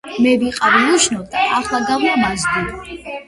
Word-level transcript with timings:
მე 0.25 0.29
ვიყავი 0.43 0.87
უშნო 0.95 1.19
და 1.35 1.43
ახლა 1.59 1.83
გავლამაზდი 1.91 2.65